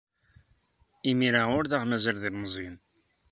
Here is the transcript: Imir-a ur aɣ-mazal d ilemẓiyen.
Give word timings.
Imir-a 1.09 1.43
ur 1.57 1.65
aɣ-mazal 1.77 2.17
d 2.21 2.23
ilemẓiyen. 2.29 2.77